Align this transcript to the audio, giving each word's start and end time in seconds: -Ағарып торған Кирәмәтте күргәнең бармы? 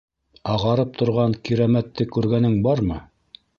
-Ағарып 0.53 0.95
торған 1.01 1.37
Кирәмәтте 1.49 2.09
күргәнең 2.17 2.59
бармы? 2.69 3.01